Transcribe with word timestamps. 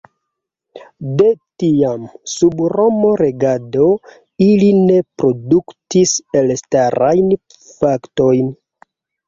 De 1.17 1.25
tiam, 1.63 2.07
sub 2.31 2.63
roma 2.77 3.11
regado, 3.21 3.91
ili 4.47 4.71
ne 4.81 4.99
produktis 5.23 6.17
elstarajn 6.45 7.33
faktojn. 7.63 8.53